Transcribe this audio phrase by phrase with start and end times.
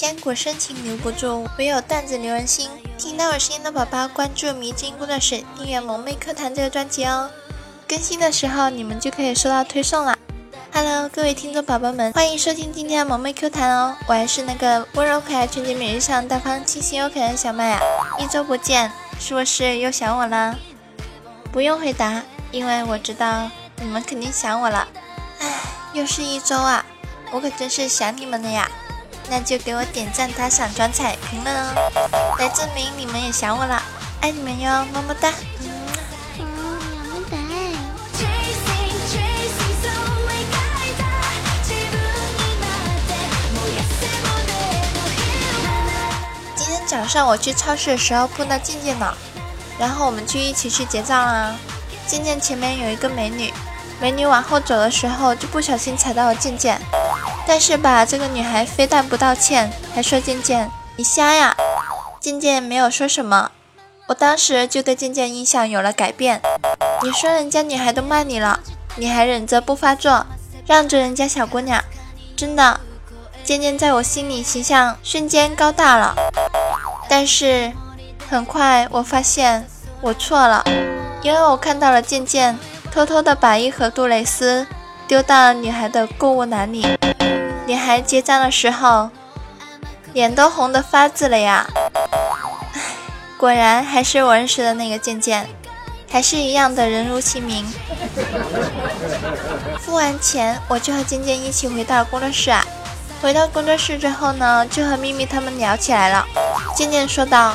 [0.00, 2.70] 千古深情留不住，唯有段子留人心。
[2.96, 7.28] 听到我声音的宝宝，关注迷津工作室，订阅萌妹课堂这个专辑哦。
[7.88, 10.16] 更新的时候，你们就可以收到推送了。
[10.72, 13.96] Hello，各位听众宝宝们，欢迎收听今天的萌妹 Q 弹哦。
[14.06, 17.80] 我还是那个温柔可爱、纯洁、每日上大方、清新又可爱的小麦啊。
[18.20, 20.56] 一周不见，是不是又想我了？
[21.50, 22.22] 不用回答，
[22.52, 24.86] 因为我知道你们肯定想我了。
[25.40, 25.60] 唉，
[25.92, 26.86] 又是一周啊，
[27.32, 28.70] 我可真是想你们了呀。
[29.30, 33.82] 那就给我点赞、打赏、转采、评论哦，来证明你们也想我了，
[34.22, 35.32] 爱你们哟，么么哒。
[46.56, 49.14] 今天早上我去超市的时候碰到静静了，
[49.78, 51.54] 然后我们就一起去结账啦。
[52.06, 53.52] 静静前面有一个美女，
[54.00, 56.74] 美女往后走的时候就不小心踩到了静静。
[57.48, 61.56] 但是吧，这个女孩非但不道歉，还说渐渐你瞎呀。
[62.20, 63.50] 渐渐没有说什么，
[64.08, 66.42] 我当时就对渐渐印象有了改变。
[67.02, 68.60] 你说人家女孩都骂你了，
[68.96, 70.26] 你还忍着不发作，
[70.66, 71.82] 让着人家小姑娘，
[72.36, 72.80] 真的，
[73.42, 76.14] 渐渐在我心里形象瞬间高大了。
[77.08, 77.72] 但是
[78.28, 79.66] 很快我发现
[80.02, 80.62] 我错了，
[81.22, 82.58] 因为我看到了渐渐
[82.92, 84.66] 偷偷的把一盒杜蕾斯
[85.08, 86.86] 丢到了女孩的购物篮里。
[87.66, 89.08] 女孩结账的时候，
[90.12, 91.66] 脸都红得发紫了呀！
[93.38, 95.48] 果然还是我认识的那个贱贱，
[96.10, 97.66] 还是一样的人如其名。
[99.80, 102.62] 付完钱，我就和贱贱一起回到工作室啊。
[103.22, 106.26] 回到工作室之后呢，就和咪咪他们聊起来了。
[106.76, 107.54] 贱贱说道：“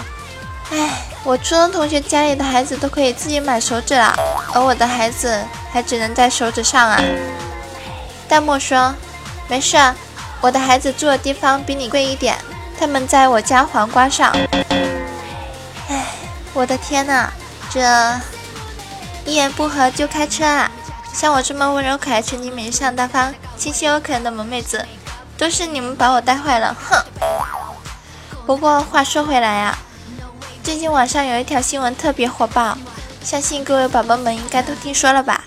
[0.74, 0.90] 哎，
[1.23, 4.13] 我初中同学家里的孩子都可以自己买手指了，
[4.53, 7.01] 而我的孩子还只能在手指上啊。”
[8.28, 8.94] 弹幕说。
[9.50, 9.78] 没事，
[10.39, 12.38] 我的孩子住的地方比你贵一点，
[12.79, 14.31] 他们在我家黄瓜上。
[15.89, 16.06] 哎，
[16.53, 17.29] 我的天呐，
[17.69, 17.81] 这
[19.25, 20.72] 一言不合就开车啊！
[21.13, 24.83] 像我这么温柔可爱、纯洁、美丽、大方、清新又可爱的萌妹子，
[25.38, 27.03] 都是你们把我带坏了，哼！
[28.47, 29.78] 不过话说回来呀，
[30.63, 32.78] 最近网上有一条新闻特别火爆，
[33.22, 35.44] 相信各位宝宝们应该都听说了吧？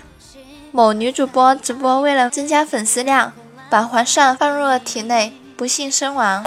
[0.71, 3.33] 某女主播直播为了增加粉丝量。
[3.69, 6.41] 把皇上放入了体内，不幸身亡。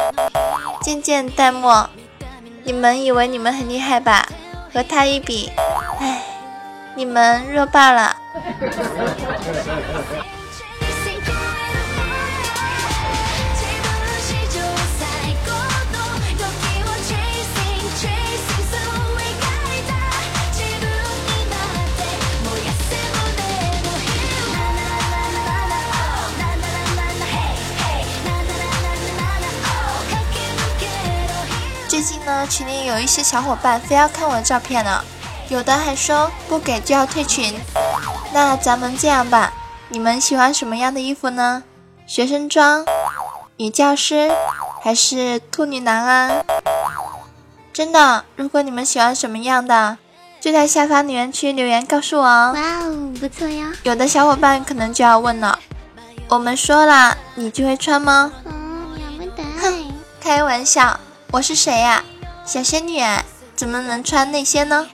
[0.80, 1.90] 渐渐淡漠，
[2.64, 4.26] 你们以为你们很厉害吧？
[4.72, 5.52] 和他一比，
[5.98, 6.22] 唉，
[6.94, 8.16] 你们弱爆了。
[32.00, 35.04] 最近呢，群里有一些小伙伴非要看我的照片呢，
[35.50, 37.60] 有的还说不给就要退群。
[38.32, 39.52] 那咱们这样吧，
[39.90, 41.62] 你们喜欢什么样的衣服呢？
[42.06, 42.86] 学生装、
[43.58, 44.32] 女教师，
[44.82, 46.42] 还是兔女郎啊？
[47.70, 49.98] 真的，如果你们喜欢什么样的，
[50.40, 52.54] 就在下方留言区留言告诉我哦。
[52.54, 53.74] 哇哦，不错呀。
[53.82, 55.58] 有的小伙伴可能就要问了，
[56.28, 58.32] 我们说了，你就会穿吗？
[59.60, 60.98] 哼，开玩笑。
[61.32, 62.02] 我是谁呀？
[62.44, 63.00] 小仙女，
[63.54, 64.84] 怎么能穿那些呢？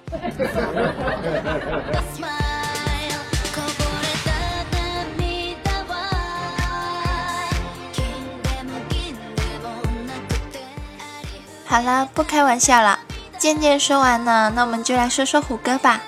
[11.65, 12.99] 好了，不开玩笑了。
[13.39, 16.03] 渐渐说完了，那我们就来说说虎哥吧。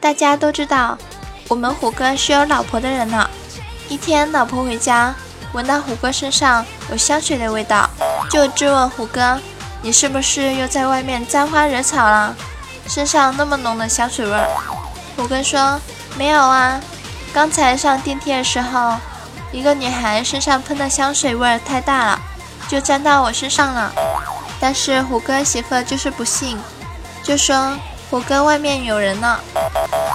[0.00, 0.96] 大家都知道，
[1.48, 3.28] 我们虎哥是有老婆的人了。
[3.90, 5.14] 一天，老婆回家，
[5.52, 7.88] 闻到虎哥身上有香水的味道，
[8.30, 9.38] 就质问虎哥。
[9.84, 12.34] 你是不是又在外面沾花惹草了？
[12.88, 14.48] 身上那么浓的香水味儿。
[15.14, 15.78] 虎哥说
[16.16, 16.80] 没有啊，
[17.34, 18.96] 刚才上电梯的时候，
[19.52, 22.20] 一个女孩身上喷的香水味儿太大了，
[22.66, 23.92] 就沾到我身上了。
[24.58, 26.58] 但是虎哥媳妇就是不信，
[27.22, 27.78] 就说
[28.08, 29.38] 虎哥外面有人呢。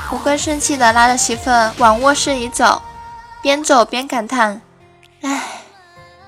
[0.10, 2.82] 虎哥生气的拉着媳妇往卧室里走，
[3.40, 4.64] 边走边感叹：
[5.22, 5.62] 唉，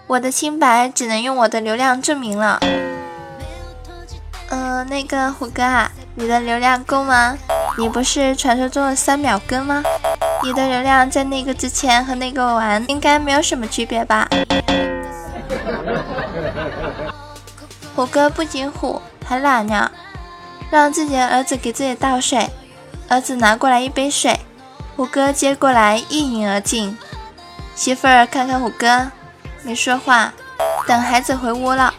[0.06, 2.60] 我的清白只能用我的流量证明了。
[4.86, 7.38] 那个虎哥啊，你的流量够吗？
[7.78, 9.84] 你不是传说中的三秒哥吗？
[10.44, 14.28] 你的流量在那个之前和那个玩应该没有什么区别吧？
[17.96, 19.92] 虎哥不仅虎还懒呢，
[20.70, 22.50] 让自己的儿子给自己倒水，
[23.08, 24.40] 儿子拿过来一杯水，
[24.96, 26.98] 虎哥接过来一饮而尽。
[27.76, 29.12] 媳妇儿看看虎哥，
[29.64, 30.34] 没说话，
[30.88, 31.94] 等孩子回屋了。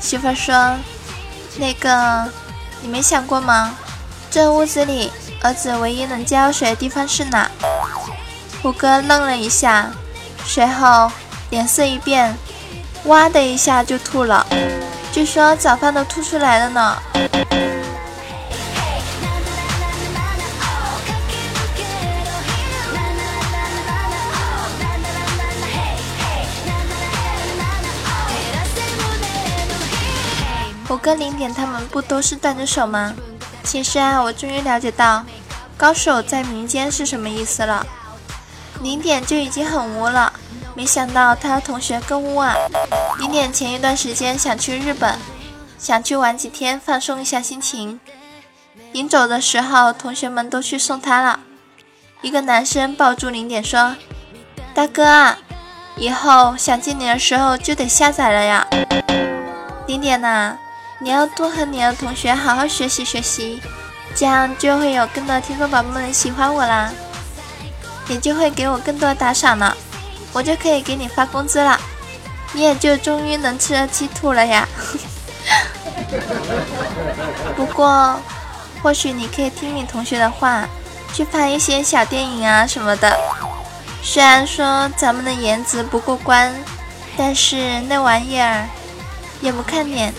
[0.00, 0.76] 媳妇说
[1.58, 2.28] ：“那个，
[2.82, 3.74] 你没想过吗？
[4.30, 5.10] 这屋子里，
[5.42, 7.50] 儿子唯一能浇水的地方是哪？”
[8.62, 9.90] 虎哥愣了一下，
[10.44, 11.10] 随后
[11.50, 12.36] 脸色一变，
[13.04, 14.46] 哇的一下就吐了。
[15.12, 16.96] 据说早饭都吐出来了呢。
[31.06, 33.14] 哥、零点他们不都是断着手吗？
[33.62, 35.24] 其实啊，我终于了解到
[35.78, 37.86] “高手在民间”是什么意思了。
[38.82, 40.32] 零点就已经很污了，
[40.74, 42.56] 没想到他同学更污啊！
[43.20, 45.16] 零点前一段时间想去日本，
[45.78, 48.00] 想去玩几天放松一下心情。
[48.90, 51.38] 临走的时候，同学们都去送他了。
[52.20, 53.94] 一个男生抱住零点说
[54.74, 55.38] ：“大哥啊，
[55.98, 58.66] 以后想见你的时候就得下载了呀。”
[59.86, 60.58] 零点呐，
[60.98, 63.60] 你要多和你的同学好好学习学习，
[64.14, 66.90] 这样就会有更多听众宝宝们喜欢我啦。
[68.08, 69.76] 你就会给我更多打赏了，
[70.32, 71.78] 我就可以给你发工资了，
[72.52, 74.66] 你也就终于能吃得起土了呀。
[77.56, 78.18] 不过，
[78.82, 80.66] 或许你可以听你同学的话，
[81.12, 83.18] 去拍一些小电影啊什么的。
[84.02, 86.54] 虽然说咱们的颜值不过关，
[87.16, 88.66] 但是那玩意儿
[89.40, 90.12] 也不看脸。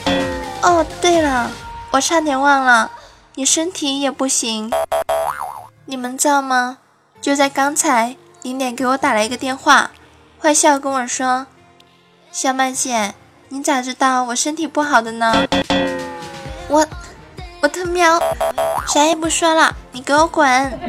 [0.62, 1.50] 哦，对了，
[1.92, 2.92] 我差点忘了，
[3.36, 4.72] 你身体也不行，
[5.86, 6.80] 你们知道吗？
[7.22, 9.92] 就在刚才，零点给我打了一个电话，
[10.40, 11.48] 坏笑跟我说
[12.32, 13.16] ：“小麦姐，
[13.50, 15.34] 你咋知道我身体不好的呢？”
[16.70, 16.86] 我，
[17.62, 18.20] 我他喵，
[18.88, 20.80] 啥也不说了，你给我滚！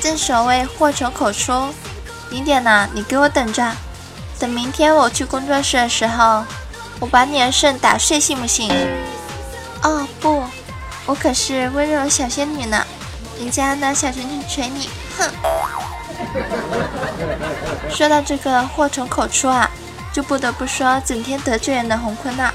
[0.00, 1.52] 正所谓祸从口出，
[2.30, 3.70] 零点呢，你给我等着，
[4.38, 6.42] 等明天我去工作室的时候，
[6.98, 8.70] 我把你的肾打碎，信不信？
[9.82, 10.42] 哦不，
[11.04, 12.82] 我可是温柔小仙女呢，
[13.38, 14.88] 人家拿小拳拳捶你，
[15.18, 15.30] 哼！
[17.90, 19.70] 说到这个祸从口出啊，
[20.14, 22.54] 就不得不说整天得罪人的洪坤了。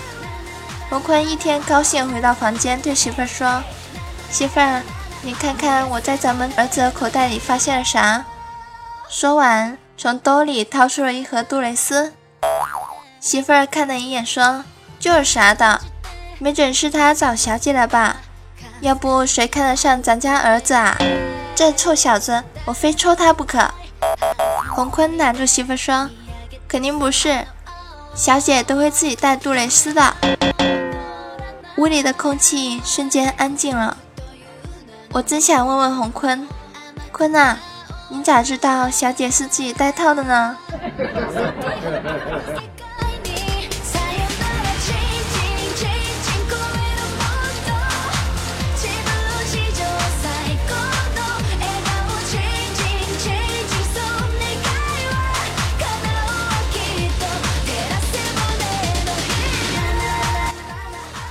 [0.90, 3.62] 洪坤一天高兴回到房间，对媳妇儿说
[4.32, 4.82] ：“媳妇儿。”
[5.26, 8.24] 你看看我在咱们儿子的口袋里发现了啥？
[9.10, 12.14] 说完，从兜里掏出了一盒杜蕾斯。
[13.20, 14.64] 媳妇儿看了一眼，说
[15.00, 15.82] ：“就是啥的？
[16.38, 18.18] 没准是他找小姐了吧？
[18.82, 20.96] 要不谁看得上咱家儿子啊？
[21.56, 23.72] 这臭小子，我非抽他不可！”
[24.76, 26.08] 洪坤拦住媳妇说
[26.70, 27.48] ：“肯定不是，
[28.14, 30.16] 小姐都会自己带杜蕾斯的。”
[31.78, 33.98] 屋里的空气瞬间安静了。
[35.16, 36.46] 我真想问问洪坤，
[37.14, 37.56] 坤呐，
[38.10, 40.58] 你咋知道小姐是自己带套的呢？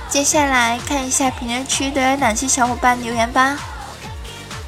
[0.09, 3.55] 接下来看一下评论区都有哪些小伙伴留言吧。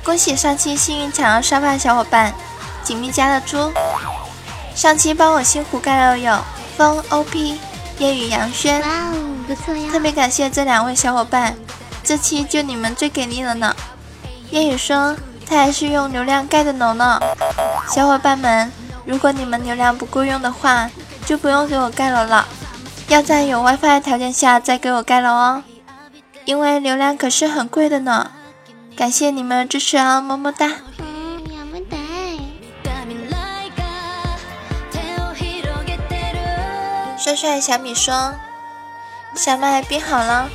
[0.08, 2.34] 恭喜上期幸运抢到沙发的小伙伴，
[2.82, 3.74] 锦觅家的猪。
[4.74, 6.40] 上期帮我辛苦盖楼有
[6.78, 7.60] 风 OP、
[8.00, 9.90] 夜雨杨轩，哇哦，不错呀！
[9.92, 11.58] 特别感谢这两位小伙伴，
[12.06, 13.76] 这期就你们最给力了呢。
[14.50, 15.14] 夜雨说
[15.46, 17.20] 他还是用流量盖的楼呢。
[17.94, 18.72] 小伙伴们，
[19.04, 20.90] 如果你们流量不够用的话，
[21.26, 22.48] 就不用给我盖楼了，
[23.10, 25.64] 要在有 WiFi 的条件下再给我盖楼哦，
[26.46, 28.32] 因为流量可是很贵的呢。
[28.98, 30.72] 感谢你们的支持啊，么么哒！
[37.16, 38.34] 帅帅小米说
[39.38, 40.50] ：“小麦病好了，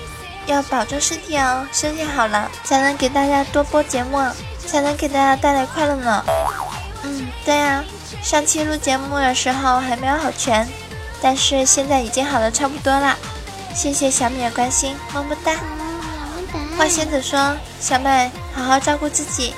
[0.47, 4.19] 要保重身体哦，身体好了才能给大家多播节目，
[4.59, 6.25] 才能给大家带来快乐呢。”
[7.05, 7.85] 嗯，对呀，
[8.25, 10.69] 上期录节目的时候还没有好全，
[11.23, 13.17] 但是现在已经好的差不多了。
[13.73, 15.55] 谢谢小米的关心，么么哒。
[16.83, 19.55] 花仙子说：“小麦，好好照顾自己。”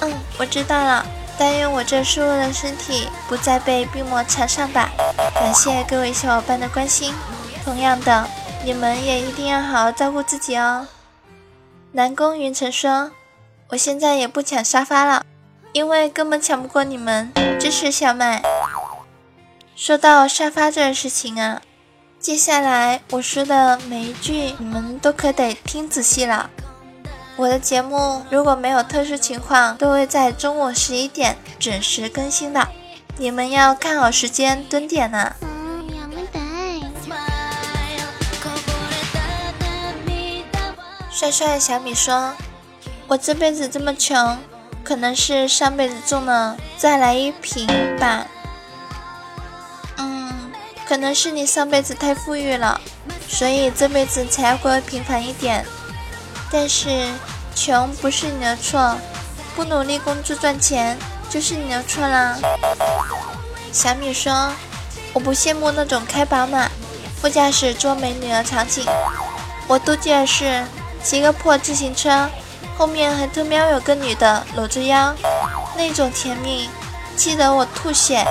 [0.00, 1.04] 嗯，我知道了。
[1.38, 4.88] 但愿我这瘦弱的身体不再被病魔缠上吧。
[5.34, 7.12] 感谢各位小伙伴的关心。
[7.62, 8.26] 同样的，
[8.64, 10.86] 你们也一定要好好照顾自己哦。
[11.92, 13.12] 南宫云晨说
[13.68, 15.26] ：“我现在也不抢沙发了，
[15.74, 17.30] 因为根本抢不过你们。
[17.60, 18.40] 支持小麦。
[19.76, 21.60] 说到沙发这事情啊，
[22.18, 26.48] 接下来我说的每一句你们都可得听仔细了。
[27.36, 32.68] 我的节目如果没有特殊情况，都会在中午十一点准时更新的，
[33.16, 35.34] 你们要看好时间蹲点呢。
[41.10, 42.34] 帅帅小米说
[43.06, 44.38] ：“我这辈子这么穷，
[44.82, 47.66] 可能是上辈子中了再来一瓶
[47.98, 48.26] 吧。
[49.98, 50.52] 嗯，
[50.86, 52.80] 可能是你上辈子太富裕了，
[53.28, 55.64] 所以这辈子才要过平凡一点。
[56.52, 57.08] 但是
[57.54, 58.96] 穷不是你的错，
[59.56, 60.98] 不努力工作赚钱
[61.30, 62.36] 就是你的错啦。”
[63.72, 64.52] 小米说
[65.14, 66.70] ：“我不羡慕那种开宝马、
[67.20, 68.84] 副驾驶坐美女的场景，
[69.66, 70.62] 我妒忌的是。”
[71.04, 72.30] 骑个破自行车，
[72.78, 75.12] 后面还特喵有个女的搂着腰，
[75.76, 76.70] 那种甜蜜，
[77.16, 78.24] 气得我吐血。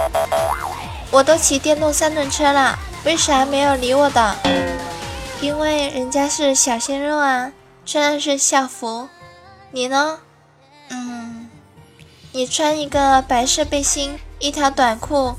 [1.11, 4.35] 我都骑电动三轮车了，为啥没有理我的？
[5.41, 7.51] 因为人家是小鲜肉啊，
[7.91, 9.09] 穿的是校服。
[9.71, 10.19] 你呢？
[10.91, 11.49] 嗯，
[12.31, 15.35] 你穿一个白色背心，一条短裤，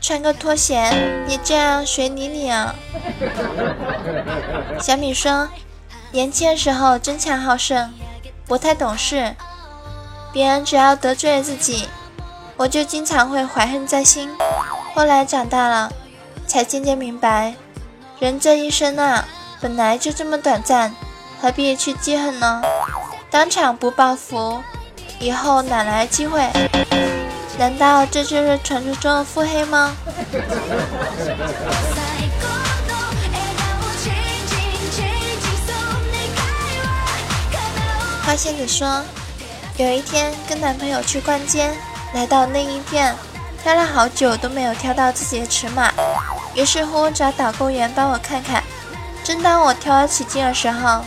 [0.00, 2.76] 穿个拖鞋，你这样谁理你啊？
[4.78, 5.48] 小米说。
[6.12, 7.92] 年轻的时候争强好胜，
[8.46, 9.34] 不太懂事，
[10.32, 11.88] 别人只要得罪了自己，
[12.58, 14.30] 我就经常会怀恨在心。
[14.94, 15.92] 后来长大了，
[16.46, 17.54] 才渐渐明白，
[18.20, 19.26] 人这一生啊，
[19.60, 20.94] 本来就这么短暂，
[21.42, 22.62] 何必去记恨呢？
[23.28, 24.62] 当场不报复，
[25.18, 26.48] 以后哪来机会？
[27.58, 29.92] 难道这就是传说中的腹黑吗？
[38.24, 39.02] 花仙子说，
[39.78, 41.74] 有一天跟男朋友去逛街，
[42.14, 43.16] 来到内衣店，
[43.64, 45.92] 挑了好久都没有挑到自己的尺码，
[46.54, 48.62] 于是乎找导购员帮我看看。
[49.24, 51.04] 正当我挑起劲的时候，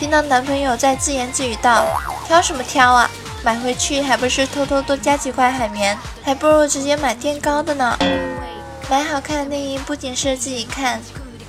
[0.00, 1.84] 听到男朋友在自言自语道
[2.26, 3.10] ：“挑什么挑啊，
[3.44, 7.98] 买回去还不是偷偷多加几块海绵，还不如直接买垫高的呢。
[8.88, 10.98] 买好看的内衣不仅是自己看，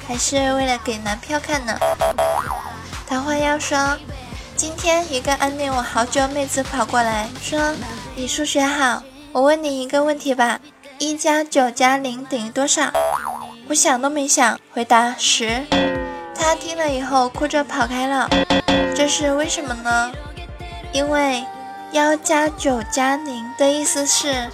[0.06, 1.78] 还是为了给男票看呢。”
[3.08, 3.98] 桃花妖说。
[4.58, 7.74] 今天一个暗恋我好久妹子跑过来说
[8.16, 10.60] ：“你数学好，我问你一个问题吧，
[11.00, 12.92] 一加九加零等于多少？”
[13.70, 15.64] 我想都没想，回答十。
[16.42, 18.28] 他听了以后哭着跑开了。
[18.96, 20.12] 这是为什么呢？
[20.92, 21.46] 因为
[21.92, 24.50] 幺加九加零的意思是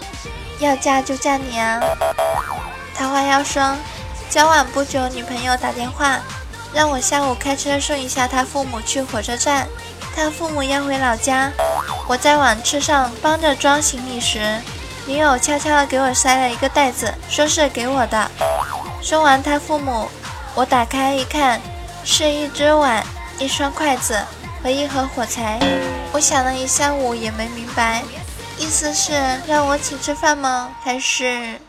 [0.59, 1.79] 要嫁就嫁你啊。
[2.93, 3.73] 桃花妖说
[4.29, 6.19] ：“交往不久，女朋友打电话
[6.73, 9.65] 让我下午开车送一下他父母去火车站。”
[10.13, 11.51] 他父母要回老家，
[12.07, 14.59] 我在往车上帮着装行李时，
[15.05, 18.29] 女友悄悄的给我塞了一个袋子，说是给我的。
[19.01, 20.09] 送完他父母，
[20.55, 21.61] 我打开一看，
[22.09, 23.05] 是一只碗、
[23.37, 24.17] 一双筷子
[24.63, 25.59] 和一盒火柴。
[26.13, 28.01] 我想了一下午也没明白，
[28.57, 29.11] 意思是
[29.45, 30.73] 让我请吃饭吗？
[30.81, 31.59] 还是……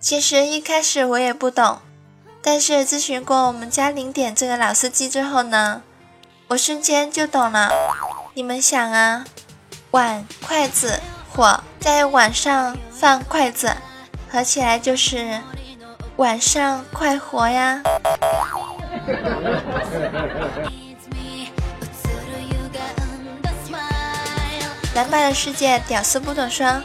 [0.00, 1.80] 其实一开始我也不懂，
[2.40, 5.82] 但是咨询过我们家零点这个老司机之后呢？
[6.48, 7.70] 我瞬间就懂了，
[8.32, 9.26] 你们想啊，
[9.90, 10.98] 碗、筷子、
[11.30, 13.76] 火，在碗上放筷子，
[14.30, 15.42] 合起来就是
[16.18, 17.80] 晚上快活呀。
[24.94, 26.82] 蓝白的世界屌丝不懂说，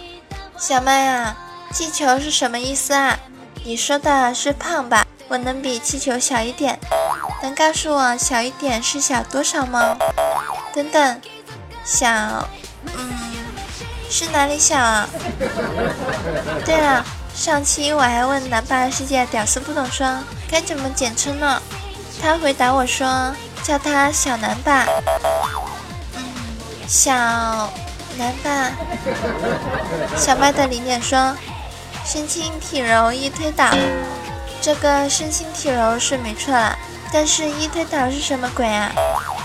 [0.57, 1.35] 小麦啊，
[1.71, 3.17] 气球是什么意思啊？
[3.63, 5.03] 你说的是胖吧？
[5.27, 6.79] 我能比气球小一点。
[7.41, 9.97] 能告诉我小一点是小多少吗？
[10.75, 11.21] 等等，
[11.83, 12.07] 小，
[12.95, 13.09] 嗯，
[14.11, 15.09] 是哪里小啊？
[16.63, 20.07] 对了，上期我还问南霸世界屌丝不懂说
[20.49, 21.61] 该怎么简称呢？
[22.21, 24.85] 他回答我说叫他小南霸。
[26.15, 26.23] 嗯，
[26.87, 27.11] 小
[28.17, 28.71] 南霸。
[30.15, 31.35] 小麦的零点说
[32.05, 33.69] 身轻体柔易推倒，
[34.61, 36.77] 这个身轻体柔是没错了。
[37.11, 38.91] 但是一推倒是什么鬼啊？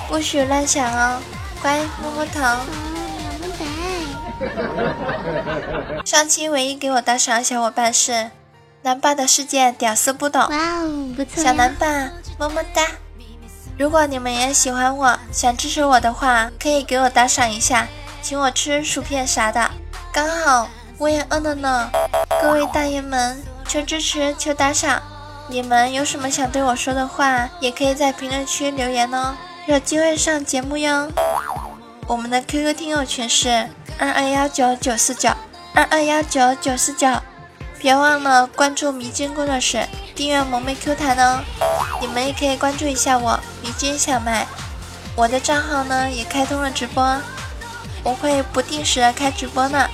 [0.08, 1.20] 不许乱想哦，
[1.60, 2.40] 乖，摸摸头。
[6.04, 8.30] 上期唯一给我打赏的小伙伴是
[8.82, 11.42] 南霸的世界屌丝不懂，哇哦，不错。
[11.42, 11.86] 小南霸，
[12.38, 12.86] 么么哒。
[13.76, 17.88] 如果你们也喜欢我，想支持我的话，可以给我打赏一下，
[18.22, 19.70] 请我吃薯片啥的。
[20.12, 20.68] 刚好
[20.98, 21.90] 我也饿了呢。
[22.42, 25.02] 各位大爷们，求支持，求打赏。
[25.48, 29.34] 你们有什么想对我说的话，也可以在评论区留言哦。
[29.66, 31.10] 有机会上节目哟。
[32.08, 35.28] 我们的 QQ 听友群是二二幺九九四九
[35.74, 37.06] 二二幺九九四九，
[37.78, 41.44] 别忘了关注迷津工作室，订阅萌妹 Q 弹哦。
[42.00, 44.46] 你们也可以关注一下我迷津小麦，
[45.14, 47.20] 我的账号呢也开通了直播，
[48.02, 49.86] 我会不定时的开直播呢。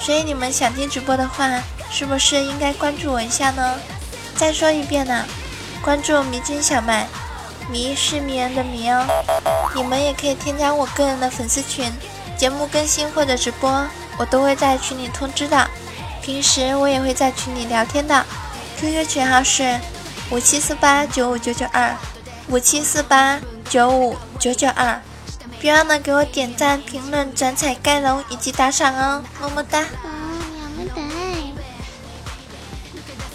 [0.00, 1.48] 所以你们想听直播的话，
[1.92, 3.76] 是不是应该关注我一下呢？
[4.34, 5.24] 再说一遍呢，
[5.80, 7.06] 关注迷津小麦。
[7.72, 9.02] 迷是迷人的迷哦，
[9.74, 11.90] 你们也可以添加我个人的粉丝群，
[12.36, 13.86] 节目更新或者直播，
[14.18, 15.70] 我都会在群里通知的。
[16.20, 18.26] 平时我也会在群里聊天的
[18.78, 19.80] ，QQ 群号是
[20.30, 21.96] 五七四八九五九九二，
[22.48, 25.00] 五七四八九五九九二，
[25.58, 29.86] 别忘了给我点赞、评论、转采、盖楼以及打赏哦，么么哒。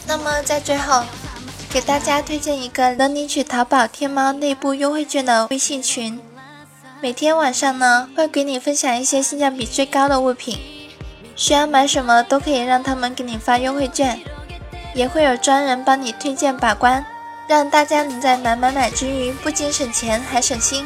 [0.06, 1.04] 那么在最后。
[1.78, 6.20] 给大家推荐一个能领取淘宝天猫内部优惠券的微信群，
[7.00, 10.58] 每天晚上呢会给你分享一些性价比最高的物品，
[11.36, 14.20] 需要买什么都可以让他们给你发优惠券，
[14.96, 17.06] 也会有专人帮你推荐把关，
[17.48, 20.84] 让大家能在买买买之余不仅省钱还省心。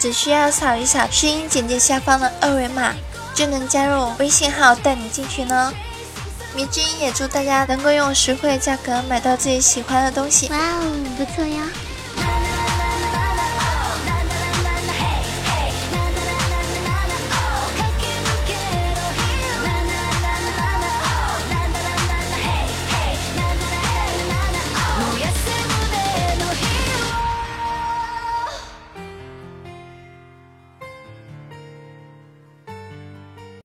[0.00, 2.92] 只需要扫一扫声音简介下方的二维码，
[3.36, 5.72] 就能加入微信号带你进群呢。
[6.54, 10.48] 迷君也祝大家能够用实惠价格买到自己喜欢的东西。
[10.48, 11.68] 哇哦，不错呀！